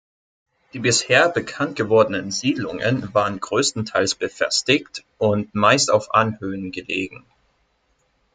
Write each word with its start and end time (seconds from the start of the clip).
Die 0.73 0.79
bisher 0.79 1.29
bekannt 1.29 1.75
gewordenen 1.75 2.31
Siedlungen 2.31 3.13
waren 3.13 3.39
größtenteils 3.39 4.15
befestigt 4.15 5.03
und 5.19 5.53
meist 5.53 5.91
auf 5.91 6.15
Anhöhen 6.15 6.71
gelegen. 6.71 7.23